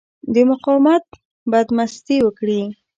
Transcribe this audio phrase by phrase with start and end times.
[0.33, 1.05] د مقاومت
[1.51, 2.61] بدمستي وکړي.